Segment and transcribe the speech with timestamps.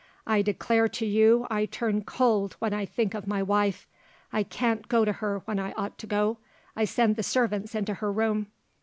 [0.25, 3.87] I declare to you I turn cold when I think of my wife!
[4.33, 6.39] I can't go to her when I ought to go
[6.75, 8.47] I send the servants into her room.